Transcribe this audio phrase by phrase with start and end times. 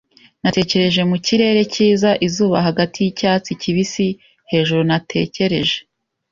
[0.43, 5.77] Natekereje mu kirere cyiza, izuba hagati yicyatsi kibisi-hejuru, natekereje